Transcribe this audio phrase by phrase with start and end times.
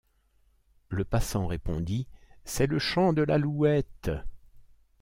[0.89, 2.07] Le passant répondit:—
[2.43, 4.09] C’est le champ de l’Alouette.